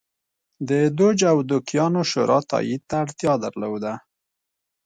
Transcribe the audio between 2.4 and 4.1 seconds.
تایید ته اړتیا درلوده